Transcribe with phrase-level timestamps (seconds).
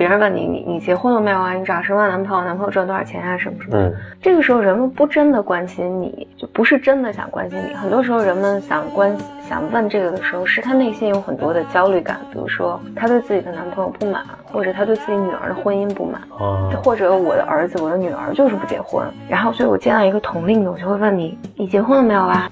[0.00, 1.52] 别人问你，你你结婚了没有啊？
[1.52, 2.42] 你找什么男朋友？
[2.42, 3.36] 男朋友赚多少钱啊？
[3.36, 3.76] 什么什么？
[3.76, 7.74] 嗯，这个时候人们不真的关心你，就不是真的想关心你。
[7.74, 9.14] 很多时候人们想关
[9.46, 19.06] 想问这个的时候，是他内心有很多的焦虑感，比如说他对自己的男朋友不满，或者他对自己女儿的婚姻不满，哦，或者我的儿子、我的女儿就是不结婚。
[19.28, 22.50] 然后，所以我见到一个同龄的，我就会问你，你结婚了没有啊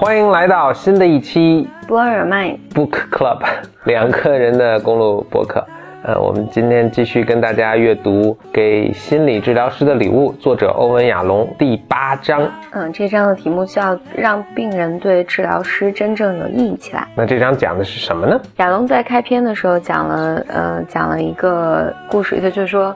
[0.00, 3.44] 欢迎来到新的一期 Blow your mind，Book Club
[3.82, 5.66] 两个人的公路博客。
[6.04, 12.48] 呃，我们今天继续跟大家阅读《给心理治疗师的礼物》，作者欧文·亚龙第八章。
[12.70, 17.04] 嗯，这章的题目叫“让病人对治疗师真正有意义起来”。
[17.16, 18.40] 那这章讲的是什么呢？
[18.58, 22.94] 亚龙在开篇的时候讲了，呃，讲了一个故事，就就是说，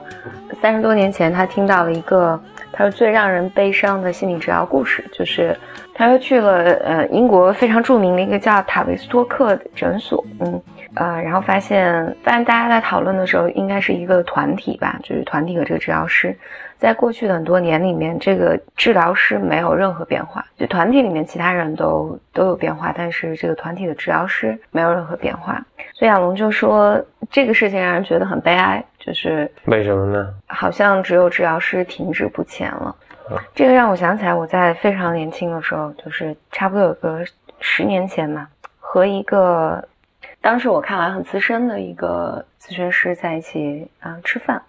[0.61, 2.39] 三十多年前他听到了一个，
[2.71, 5.55] 他说最让人悲伤的心理治疗故事，就是
[5.93, 10.61] 他又去了呃英国非常著名的一个叫塔维斯托克的诊所，嗯。
[10.95, 16.37] 呃，然后发现，发现大家在讨论的时候，应该是一个团体吧，就是团体和这个治疗师，
[16.77, 25.59] 在过去的很多年里面，这个治疗师没有任何变化，就团体里面其他人都都有变化，但是这个团体的治疗师没有任何变化。
[25.93, 30.27] 所以亚龙就说，这个事情让人觉得很悲哀，就是为什么呢？
[30.45, 32.95] 好像只有治疗师停滞不前了。
[33.55, 37.25] 这个让我想起来，我在非常年轻的时候，就是差不多有个
[37.59, 38.47] 十年前嘛，
[38.79, 39.87] 和一个。
[40.41, 44.61] 当时我看来很资深的一个咨询师在一起啊、吃饭，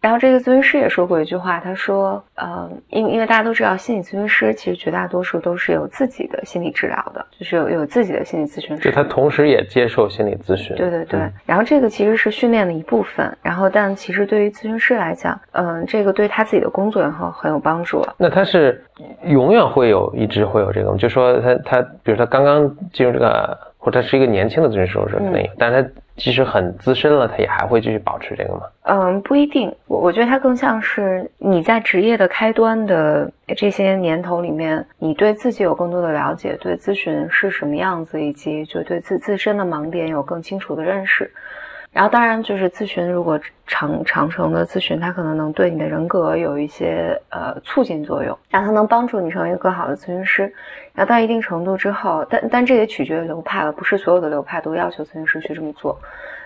[0.00, 8.82] 然后这个咨询师也说过一句话，他说，呃，因因为大家都知道，心理咨询师其实绝大多数都是有自己的心理治疗的，就是有有自己的心理咨询师。
[8.82, 10.74] 就他同时也接受心理咨询。
[10.76, 18.02] 对对对，嗯然后这个其实是训练的一部分，然后但其实对于咨询师来讲，嗯、这个对他自己的工作也很很有帮助。
[18.16, 18.82] 那他是
[19.24, 20.96] 永远会有，一直会有这个吗？
[20.96, 28.60] 就说他他，比如他刚刚进入这个，或者他是一个年轻的咨询师，或者可能有，但是他即使很资深了，他也还会继续保持这个吗？
[28.82, 41.30] 嗯，不一定，我我觉得他更像是你在职业的开端的这些年头里面，你对自己有更多的了解，对咨询是什么样子，以及就对自自身的盲点有更清楚的认识。
[41.92, 50.42] 然后，当然就是咨询，如果长长程的咨询，它可能能对你的人格有一些呃促进作用，然后它能帮助你成为一个更好的咨询师。
[50.94, 55.98] 然后到一定程度之后，但但这也取决于流派了，不是所有的流派都要求咨询师去这么做。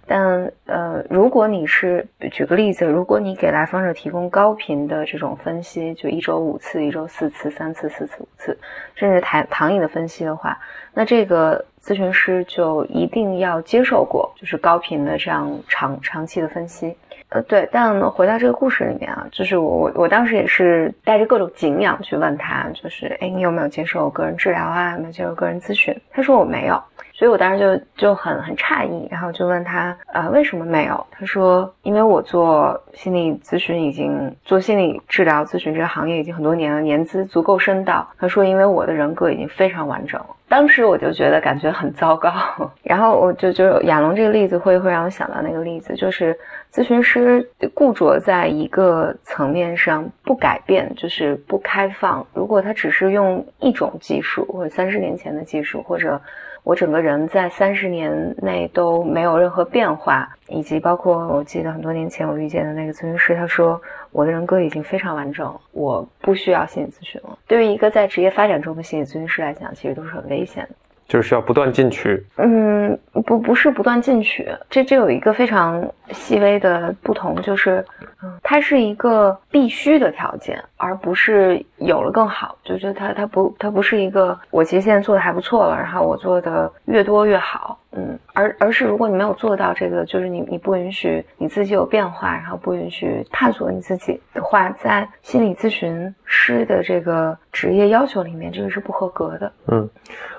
[0.07, 8.59] 但呃，如果你是举个例子，如果你给来访者提供高频的这种分析，就一周五次、一周四次、三次、四次、五次，
[8.95, 10.59] 甚至糖糖瘾的分析的话，
[10.93, 16.95] 那这个咨询师就一定要接受过就是高频的这样长长期的分析。
[17.31, 24.93] 呃，对，但回到这个故事里面啊，就是我我我当时也是带着各种敬仰去问他，就是哎，你有没有接受个人治疗啊？
[24.93, 25.99] 有没有接受个人咨询？
[26.13, 26.81] 他说我没有。
[27.17, 27.59] 所以我当时
[27.97, 31.07] 就就很很诧异，然后就问他，呃，为什么没有？
[31.13, 38.07] 他说，因为我做心理咨询已经做心理治疗咨询这个行业已经很多年了，年资足够深到。
[38.19, 40.27] 他说，因为我的人格已经非常完整了。
[40.49, 42.33] 当时我就觉得感觉很糟糕，
[42.83, 46.37] 然后我就就亚龙这个例子会会让我想到那个例子，就是
[46.73, 52.27] 咨询师固着在一个层面上不改变，就是不开放。
[52.35, 56.21] 如果他只是用一种技术，或者三十年前的技术，或者
[56.65, 63.81] 我整个人在三十年内都没有任何变化，以及包括我记得很多年前我遇见的那个咨询师，他说
[64.11, 67.39] 我的人格已经非常完整，我不需要心理咨询了。
[67.47, 70.75] 对于一个在职业发展中的心理咨询师来讲，其实都是很危险的。
[71.15, 72.21] 就是需要不断进取。
[72.39, 77.85] 嗯，不不是不断进取，这这有一个非常细微的不同，就是，
[78.21, 82.59] 嗯，它是一个必须的条件，而不是有了更好。
[82.65, 99.53] 就是它它不它不是一个我其实现在做的还不错了，然后我做的越多越好，嗯，而而是如果你没有做到这个，就是你你不允许你自己有变化，然后不允许探索你自己的话，在心理咨询师的这个职业要求里面，这个是不合格的。
[99.69, 99.89] 嗯，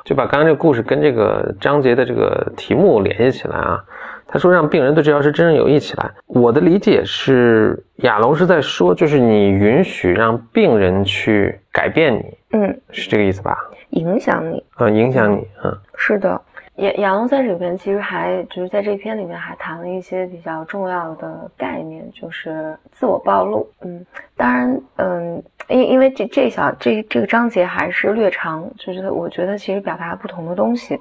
[0.03, 3.83] 就把刚刚这个故事跟这个章节的这个题目联系起来啊。
[4.27, 6.11] 他说让病人对治疗师真正有益起来。
[6.25, 13.55] 我的理解是，亚龙是在说，就是你允许让病人去改变你，嗯，是这个意思吧？
[13.91, 14.65] 影响你。
[14.79, 16.41] 嗯，影响你，嗯是的，
[16.77, 23.67] 杨杨龙在这边其实还就是在这篇里面还谈了一些比较重要的概念，就是自我暴露。
[23.81, 24.05] 嗯，
[24.35, 30.99] 当然，嗯，因因为这这小这这个章节还是略长，就是我觉得其实表达不同的东西，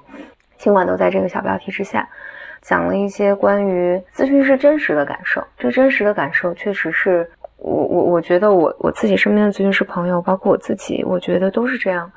[0.57, 2.09] 尽管都在这个小标题之下。
[2.63, 12.11] 讲了一些关于咨询师真实的感受，这真实的感受确实是我我我觉得我我自己身边的咨询师朋友，包括我自己，我觉得都是这样。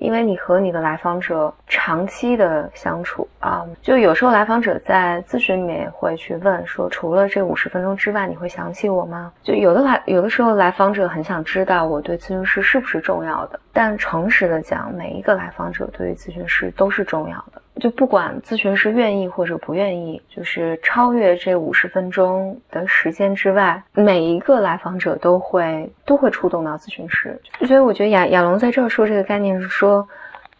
[0.00, 9.30] 因为你和你的来访者长期的相处啊，就有时候来访者在咨询里面也会去问说，除了这五十分钟之外，你会想起我吗？
[9.42, 17.59] 就有的来有的时候来访者很想知道我对咨询师是不是重要的，但诚实的讲，每一个来访者对于咨询师都是重要的。
[17.78, 27.40] 就不管咨询师愿意或者不愿意，就是超越这五十分钟的时间之外，每一个来访者都会都会触动到咨询师。
[27.66, 30.08] 所以我觉得亚亚龙在这儿说这个概念是说。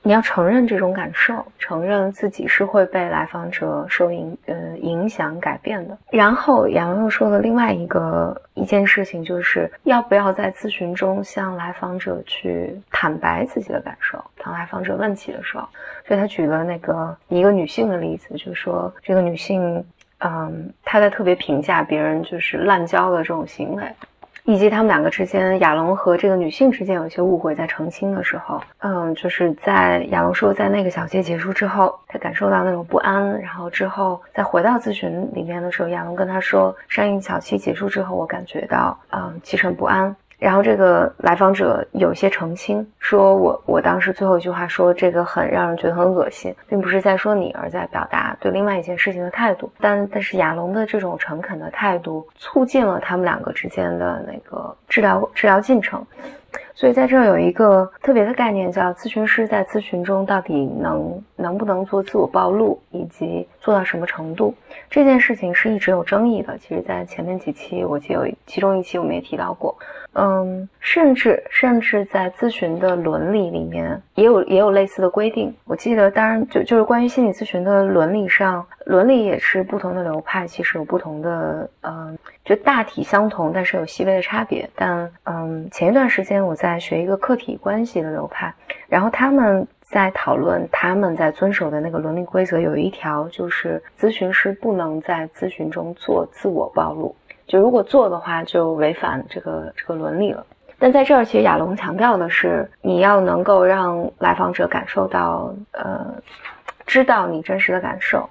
[0.02, 5.96] 你要承认这种感受，承认自己是会被来访者受影呃影响改变的。
[6.10, 14.18] 然后杨又说了另外一个一件事情，就是要不要在咨询中向来访者去坦白自己的感受。
[14.42, 15.68] 当来访者问起的时候，
[16.06, 19.84] 所以他举了那个一个女性的例子，就是说这个女性，
[20.20, 23.84] 嗯，她在特别评价别人就是滥交的这种行为。
[24.50, 40.14] 以及他们两个之间，亚龙和这个女性之间有一些误会，在澄清的时候，嗯，就是在亚龙说，在那个小节结束之后，他感受到那种不安，然后之后再回到咨询里面的时候，亚龙跟他说，上一小期结束之后，我感觉到，嗯，其实很不安。
[40.40, 49.70] 然后这个来访者有些澄清，说我我当时最后一句话说这个很让人觉得很恶心，并不是在说你，而在表达对另外一件事情的态度。
[49.78, 56.04] 但但是亚龙的这种诚恳的态度，促进了他们两个之间的那个治疗治疗进程。
[56.74, 64.54] 所以在这儿有一个特别的概念，叫咨询师在咨询中到底能能不能做自我暴露，以及做到什么程度，
[64.88, 66.56] 这件事情是一直有争议的。
[66.58, 69.76] 其实，在前面几期，我记得有其中一期我们也提到过。
[70.14, 75.54] 嗯，甚至甚至在咨询的伦理里面也有也有类似的规定。
[75.64, 84.68] 我记得，当然就就是关于心理咨询的伦理上，伦理也是不同的流派，其实有不同的，嗯，就大体相同，但是有细微的差别。
[84.74, 88.52] 但嗯，前一段时间我在学一个客体关系的流派，
[88.88, 97.14] 然后他们在讨论他们在遵守的那个伦理规则，有一条就是咨询师不能在咨询中做自我暴露。
[97.46, 100.44] 就如果做的话，就违反这个这个伦理了。
[100.80, 106.12] 但在这儿，其实亚龙强调的是，你要能够让来访者感受到，呃，
[106.86, 108.28] 知道你真实的感受。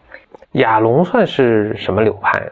[0.53, 2.51] 亚龙算是什么流派呢？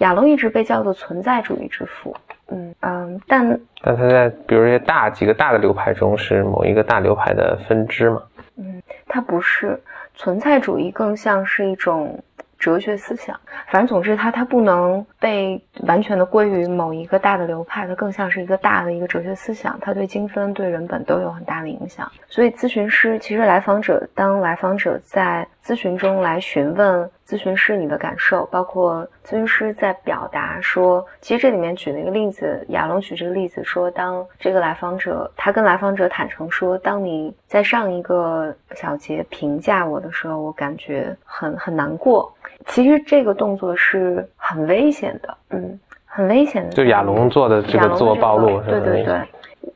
[0.00, 2.16] 亚龙一直被叫做存在主义之父。
[2.48, 8.22] 嗯嗯，但但他在比如这些大几个大的流派中，是某一个大流派的分支嘛？
[8.56, 9.80] 嗯，他不是
[10.14, 12.22] 存在主义，更像是一种。
[12.58, 13.36] 哲学思想，
[13.72, 22.10] 反正总之，它它不能被完全的归于某一个大的流派，它更像是一个大的一个哲学思想，它对精分、对人本都有很大的影响。
[22.26, 42.34] 所以，咨询师其实来访者，当来访者在咨询中来询问咨询师你的感受，包括咨询师在表达说，其实这里面举了一个例子，亚龙举这个例子说，当这个来访者他跟来访者坦诚说，当你在上一个小节评价我的时候，我感觉很很难过。
[42.66, 46.70] 其实这个动作是很危险的，嗯，很危险的。
[46.70, 49.20] 就亚龙做的这个自我暴露，对对对。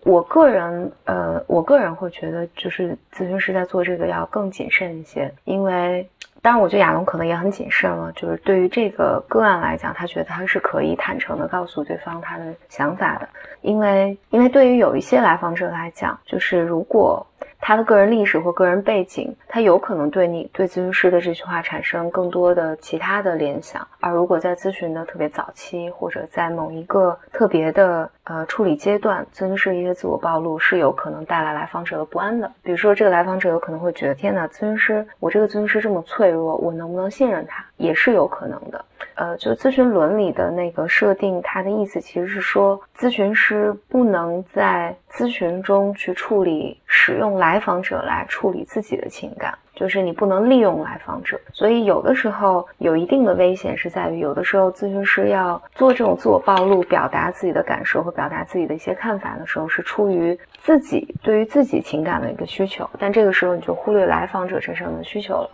[0.03, 6.09] 我个人，呃，我个人会觉得，就是咨询师在做这个要更谨慎一些，因为，
[6.43, 8.11] 当然，我觉得亚龙可能也很谨慎了。
[8.13, 13.29] 就是对于这个个案来讲，他觉得他是可以坦诚的告诉对方他的想法的，
[13.63, 17.25] 因为，因为对于有一些来访者来讲，就是如果。
[17.61, 23.87] 他的个人历史或个人背景，他有可能对你对咨询师的这句话产生更多的其他的联想。
[23.99, 32.51] 而如果在咨询的特别早期，或者在某一个特别的呃处理阶段，咨询师一些自我暴露是有可能带来来访者的不安的。
[32.63, 37.66] 比如说，这个来访者有可能会觉得：天哪，咨询师，我这个咨询师这么脆弱，我能不能信任他？
[37.77, 38.85] 也是有可能的。
[39.15, 51.41] 呃，就咨询伦理的那个设定，它的意思其实是说，咨询师不能在咨询中去处理使用来访者来处理自己的情感，就是你不能利用来访者。
[51.55, 65.51] 所以有的时候有一定的危险是在于，有的时候咨询师要做这种自我暴露，表达自己的感受和表达自己的一些看法的时候，是出于自己对于自己情感的一个需求，但这个时候你就忽略来访者身上的需求了。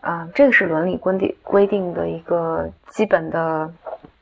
[0.00, 3.70] 啊，这个是伦理规定规定的一个基本的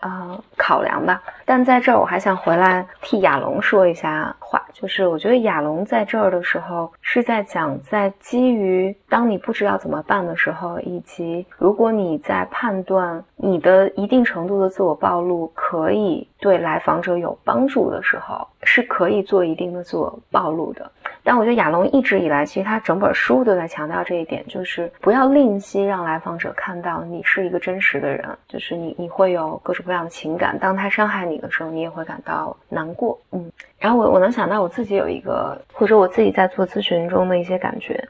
[0.01, 1.23] 啊考量吧。
[1.45, 20.91] 但在这儿，我还想回来替亚龙说一下话，就是我觉得亚龙在这儿的时候是在讲，在基于当你不知道怎么办的时候，以及如果你在判断你的一定程度的自我暴露可以对来访者有帮助的时候，是可以做一定的自我暴露的。
[21.23, 33.19] 但我觉得亚龙一直以来，其实他整本书都在强调这一点，就是不要吝惜让来访者看到你是一个真实的人，就是你你会有各种各样的情感，当他伤害你的时候，你也会感到难过。
[33.33, 38.03] 嗯，然后我我能想到我自己有一个，或者我自己在做咨询中的一些感觉。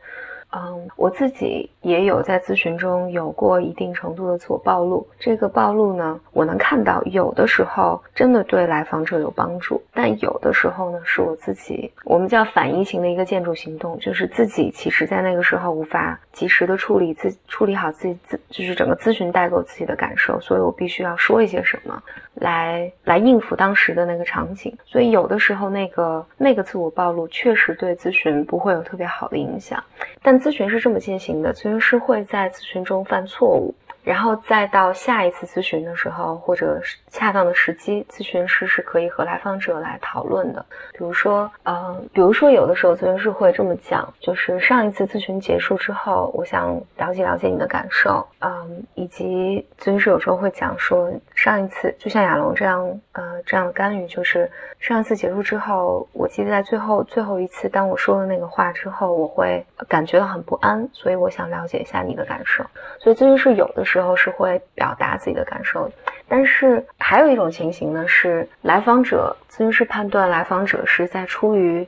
[0.51, 5.07] 嗯，我自己也有在咨询中有过一定程度的自我暴露。
[5.19, 22.03] 这个暴露呢，我能看到有的时候真的对来访者有帮助，但有的时候呢，是我自己我们叫反移情的一个建筑行动，就是自己其实在那个时候无法及时的处理自处理好自己自就是整个咨询带给我自己的感受，所以我必须要说一些什么
[22.37, 24.75] 来来应付当时的那个场景。
[24.87, 29.85] 所以有的时候那个那个自我暴露确实对咨询不会有特别好的影响，
[30.23, 30.38] 但。
[30.39, 33.75] 咨询是这么进行的，咨询师会在咨询中犯错误。
[34.09, 40.65] 然后再到下一次咨询的时候，或者恰当的时机，咨询师是可以和来访者来讨论的。
[40.93, 62.65] 比如说，呃，比如说有的时候咨询师会这么讲，就是上一次咨询结束之后，我想了解了解你的感受，嗯，以及咨询师有时候会讲说，上一次就像亚龙这样，呃，这样的干预，就是上一次结束之后，我记得在最后最后一次当我说了那个话之后，我会感觉到很不安，所以我想了解一下你的感受。
[62.99, 63.98] 所以咨询师有的时。
[63.99, 65.91] 之后是会表达自己的感受，
[66.29, 71.85] 但是还有一种情形呢，是来访者咨询师判断来访者是在出于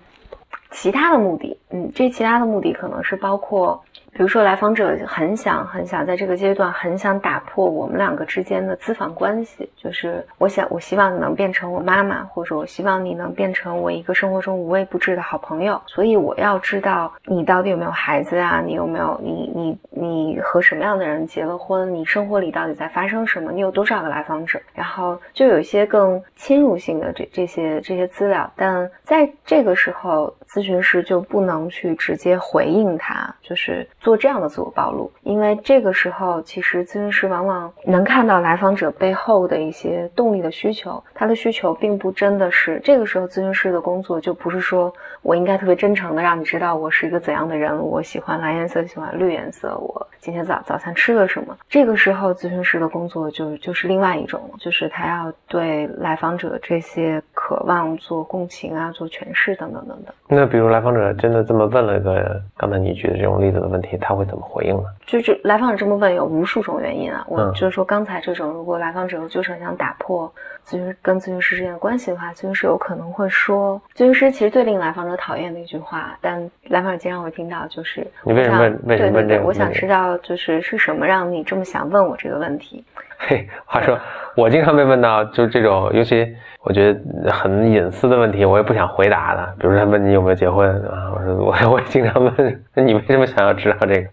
[0.72, 3.80] 其他的目的，嗯，这其他的目的可能是包括。
[4.12, 15.80] 比如说，来访者很想很想在这个阶段很想打破我们两个之间的咨访关系，就是我想我希望你能变成我妈妈，或者我希望你能变成我一个生活中无微不至的好朋友。
[15.86, 18.60] 所以我要知道你到底有没有孩子啊？
[18.60, 21.94] 你有没有你你你和什么样的人结了婚？
[21.94, 23.52] 你生活里到底在发生什么？
[23.52, 24.60] 你有多少个来访者？
[24.74, 33.88] 然后就有一些更侵入性的这这些这些资料，但在这个时候，咨询师就不能去直接回应他，就是。
[34.00, 44.92] 做这样的自我暴露，因为这个时候其实咨询师往往能看到来访者背后的一些动力的需求，他的需求并不真的是这个时候咨询师的工作就不是说
[45.22, 51.56] 我应该特别真诚的让你知道我是一个怎样的人，我喜欢蓝颜色，喜欢绿颜色，我今天早早餐吃了什么。
[51.68, 60.14] 这个时候咨询师的工作就就是另外一种，就是他要对来访者这些渴望做共情啊，做诠释等等等等。
[60.26, 63.90] 那比如来访者真的这么问了一个刚才你举的这种例子的问题。
[64.00, 64.84] 他会怎么回应呢？
[65.04, 67.22] 就是来访者这么问，有无数种原因啊。
[67.28, 70.32] 我就是说，刚才这种，如果来访者就是想打破
[70.64, 78.80] 咨询跟咨询师之间的关系的话，咨询师有可能会说，咨询师其实最令来访者讨厌的一句话，但来访者经常会听到，就是你为什么问？
[78.84, 79.44] 为什么问这个？
[79.44, 82.84] 我想知道，就是是什么让你这么想问我这个问题？
[83.26, 83.98] 嘿，话说，
[84.34, 86.26] 我经常被问到，就是这种，尤其
[86.62, 89.54] 我觉得很隐私的问题，我也不想回答的。
[89.58, 94.08] 比如他问你有没有结婚啊，我说我 我也经常问，那你为什么想要知道这个？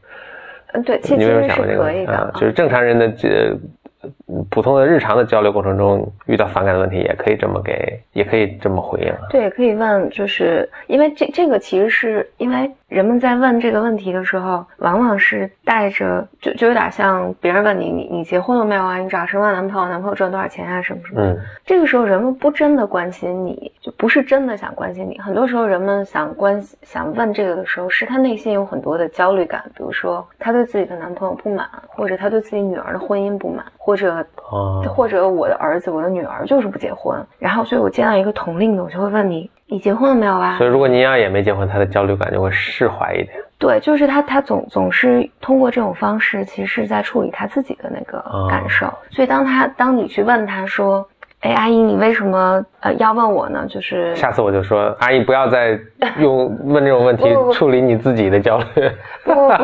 [0.73, 3.57] 嗯，对，其实是可以的，就是正常人的这。
[4.51, 9.11] 普通的日常的交流过程中遇到反感的问题，也可以这么给，也可以这么回应。
[9.29, 18.97] 对，可以问，就是因为这这个其实是因为人们在问这个问题的时候，往往是带着就就有点像别人问你，你你结婚了没有啊？
[18.97, 19.89] 你找什么男朋友？
[19.89, 20.81] 男朋友赚多少钱啊？
[20.81, 21.21] 什么什么？
[21.21, 25.19] 嗯，这个时候人们不真的关心你，就不是真的想关心你。
[25.19, 33.65] 很多时候人们想关想问这个的时候，是他内心有很多的焦虑感，比如说他对自己的男朋友不满，或者他对自己女儿的婚姻不满。
[33.77, 34.25] 或者，
[34.93, 40.57] 或者我的儿子、我的女儿就是不结婚，然后所以我见到一个同龄的，我就会问你，你结婚了没有啊？
[40.57, 43.29] 所以如果尼亚也没结婚，他的焦虑感就会释怀一点。
[43.59, 48.87] 对，就是他，他总总是通过这种方式，其实是在处理他自己的那个感受。
[49.09, 51.05] 所以当他当你去问他说，
[51.41, 53.65] 哎，阿姨，你为什么呃要问我呢？
[53.67, 55.77] 就是下次我就说，阿姨不要再
[56.17, 58.91] 用问这种问题处理你自己的焦虑。
[59.25, 59.57] 不 不不。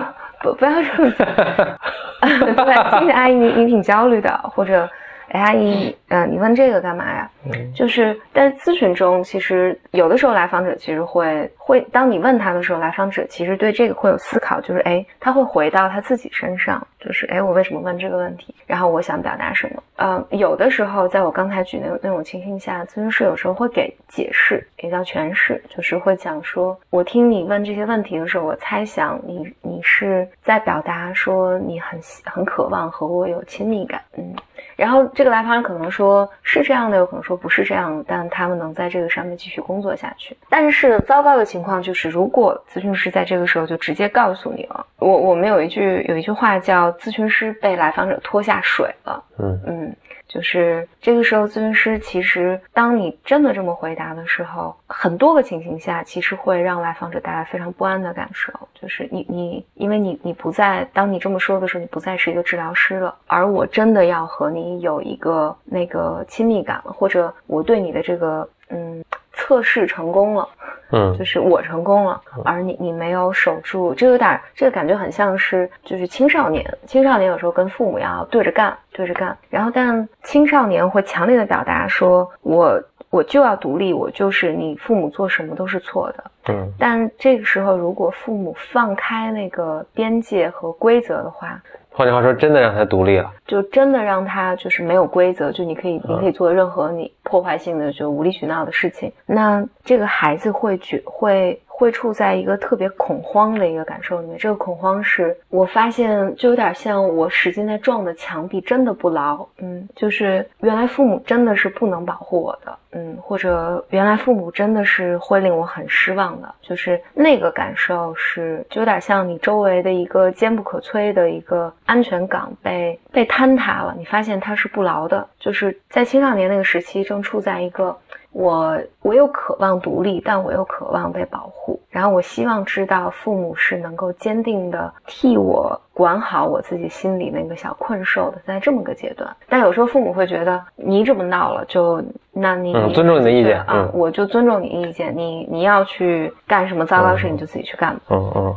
[0.43, 1.25] 不不要这么讲，
[2.19, 4.89] 对，听见阿姨你你挺焦虑的，或者。
[5.33, 7.27] 哎，阿姨，嗯，你问这个干嘛呀？
[7.73, 18.53] 就是，但是咨询中，其实有的时候来访者其实会会，当你问他的时候，来访者其实对这个会有思考，就是哎，他会回到他自己身上，就是哎，我为什么问这个问题？
[18.67, 19.83] 然后我想表达什么？
[19.95, 34.31] 嗯，有的时候，在我刚才举那那种情形下，咨询师有时候会给解释，也叫诠释，就是会讲说，我听你问这些问题的时候，我猜想你你是在表达说你很很渴望和我有亲密感，嗯。
[34.75, 40.36] 然后这个来访者可能说是这样的，有可能说不是这样的，但他们能在这个上面继续工作下去。
[40.50, 49.24] 但是糟糕的情况就是，如果咨询师在这个时候就直接告诉你了，我我们有一句有一句话叫“咨询师被来访者拖下水了”。
[49.39, 49.96] 嗯嗯，
[50.27, 58.51] 就是这个时候，咨询师其实当你真的这么回答的时候，很多个情形下，其实会让来访者带来非常不安的感受。
[58.74, 69.03] 就是你你，因为你你不再，当你这么说的时候，你不再是一个治疗师了，而我真的要和你有一个那个亲密感，或者我对你的这个嗯
[69.43, 70.47] 测试成功了。
[70.91, 71.15] 嗯。
[71.17, 86.71] 就是我成功了，而你你没有守住，这有点儿这个感觉很像是就是青少年，青少年有时候跟父母要对着干，对着干，然后但青少年会强烈的表达说，我我就要独立，我就是你父母做什么都是错的，嗯。
[86.77, 91.59] 但这个时候如果父母放开那个边界和规则的话，
[91.95, 93.31] 换句话说，真的让他独立了。
[93.45, 104.38] 就真的让他就是没有规则，就你可以你可以做任何你破坏性的就无理取闹的事情，那这个孩子会觉会会处在一个特别恐慌的一个感受里面。
[104.38, 127.96] 这个恐慌是我发现就有点像我使劲在撞的墙壁真的不牢，嗯，就是原来父母真的是不能保护我的，嗯，或者原来父母真的是会令我很失望的，就是那个感受是就有点像你周围的一个坚不可摧的一个安全港被被坍塌了，你发现它是不牢的，就是在青少年那个时期正处在一个
[128.32, 139.29] 我我又渴望独立，但我又渴望被保护，然后我希望知道父母是能够坚定的替我管好我自己心里那个小困兽的，在这么个阶段。
[139.48, 148.01] 但有时候父母会觉得你这么闹了，就那你、嗯尊重你的意见啊，嗯我就尊重你意见，你你要去干什么糟糕事，嗯你就自己去干吧。
[148.10, 148.55] 嗯嗯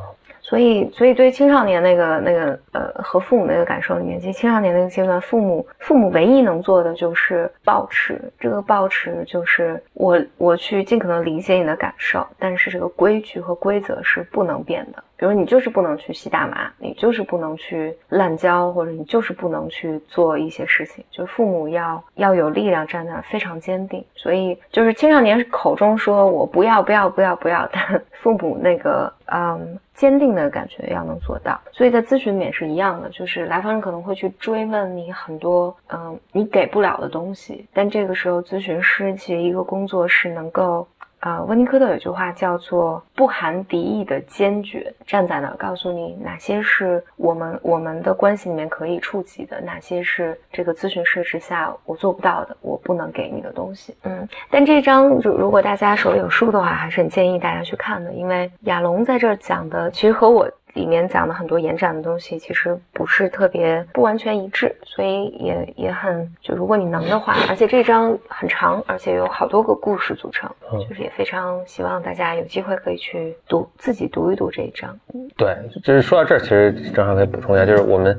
[0.49, 15.03] 所以，所以对青少年那个那个呃和父母那个感受里面，其实青少年那个阶段，父母父母唯一能做的就是保持这个保持，就是我我去尽可能理解你的感受，但是这个规矩和规则是不能变的。
[15.17, 21.05] 比如你就是不能去吸大麻，你就是不能去滥交，或者你就是不能去做一些事情。
[21.11, 24.05] 就是父母要要有力量站在那儿，非常坚定。
[24.15, 31.59] 所以就是青少年口中说我不要不要不要不要， 但父母那个嗯坚定的感觉要能做到。
[31.73, 40.87] 所以在咨询里面是一样的，就是来访人可能会去追问你很多嗯你给不了的东西，但这个时候咨询师其实一个工作是能够。
[41.21, 53.97] 啊、温尼科特有句话叫做“不含敌意的坚决”，站在那儿告诉你哪些是我们我们的关系里面可以触及的，哪些是这个咨询师之下我做不到的，我不能给你的东西。
[54.05, 60.49] 嗯，但这张如如果大家手里有书的话，还是很建议大家去看的，因为亚龙在这儿讲的其实和我。
[60.77, 74.97] 里面讲的很多延展的东西，其实不是特别不完全一致，所以也也很就如果你能的话，而且这章很长，而且有好多个故事组成，嗯就是也非常希望大家有机会可以去读自己读一读这一章。
[75.37, 78.15] 对，就是说到这儿，其实正好可以补充一下，就是我们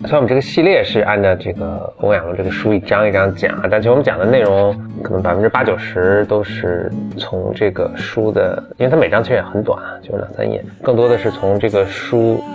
[0.00, 11.99] 虽然我们这个系列是按照这个欧阳的这个书一章一章讲，但其实我们讲的内容可能百分之八九十都是从这个书的，因为它每章其实也很短，就两三页，更多的是从这个书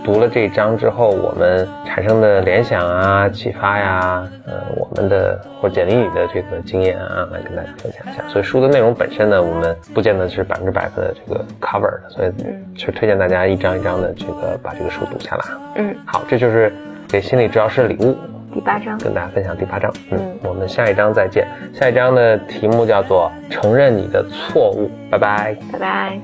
[0.04, 8.24] 读了这一章之后，我们产生的联想啊、启发呀，呃，我们的或者简历里的这个经验啊，来跟大家分享一下。
[8.28, 12.32] 所以书的内容本身呢，我们不见得是百分之百的这个 cover 的，所以
[12.78, 15.46] 是推荐大家一章一章的这个把这个书读下来。
[15.76, 16.74] 嗯，好，这就是
[17.08, 18.18] 给心理治疗师的礼物，
[18.54, 19.94] 第八章，跟大家分享第八章。
[20.12, 21.48] 嗯，嗯我们下一章再见。
[21.74, 24.92] 下一章的题目叫做承认你的错误。
[25.10, 25.56] 拜拜。
[25.72, 26.20] 拜拜。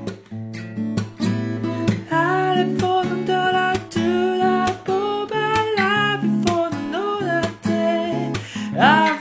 [8.82, 9.11] I